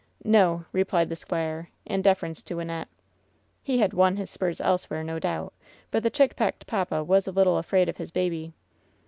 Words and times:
"No," 0.25 0.65
replied 0.71 1.09
the 1.09 1.15
squire, 1.15 1.69
in 1.85 2.01
deference 2.01 2.41
to 2.41 2.55
Wynnette. 2.55 2.87
He 3.61 3.77
had 3.77 3.93
"won 3.93 4.15
his 4.17 4.31
spurs 4.31 4.59
elsewhere," 4.59 5.03
no 5.03 5.19
doubt, 5.19 5.53
but 5.91 6.01
the 6.01 6.09
chickpecked 6.09 6.65
papa 6.65 7.03
was 7.03 7.27
a 7.27 7.31
little 7.31 7.59
afraid 7.59 7.87
of 7.87 7.97
his 7.97 8.09
baby. 8.09 8.51